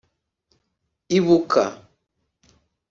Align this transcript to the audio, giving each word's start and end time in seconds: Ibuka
Ibuka 1.17 1.65